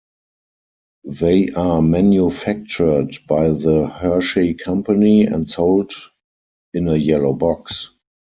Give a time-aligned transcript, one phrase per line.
[1.05, 5.93] They are manufactured by The Hershey Company, and sold
[6.73, 7.91] in a yellow box.